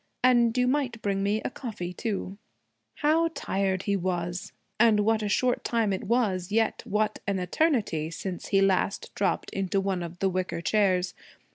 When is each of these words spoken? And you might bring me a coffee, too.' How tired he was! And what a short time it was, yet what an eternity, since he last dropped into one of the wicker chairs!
And 0.23 0.57
you 0.57 0.65
might 0.67 0.99
bring 1.03 1.21
me 1.21 1.43
a 1.45 1.51
coffee, 1.51 1.93
too.' 1.93 2.39
How 2.95 3.29
tired 3.35 3.83
he 3.83 3.95
was! 3.95 4.51
And 4.79 5.01
what 5.01 5.21
a 5.21 5.29
short 5.29 5.63
time 5.63 5.93
it 5.93 6.05
was, 6.05 6.51
yet 6.51 6.81
what 6.87 7.19
an 7.27 7.37
eternity, 7.37 8.09
since 8.09 8.47
he 8.47 8.61
last 8.61 9.11
dropped 9.13 9.51
into 9.51 9.79
one 9.79 10.01
of 10.01 10.17
the 10.17 10.27
wicker 10.27 10.59
chairs! 10.59 11.13